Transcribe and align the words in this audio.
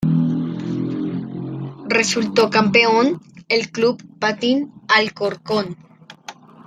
Resultó 1.87 2.49
campeón 2.49 3.21
el 3.49 3.69
Club 3.69 4.03
Patín 4.17 4.71
Alcorcón. 4.87 5.77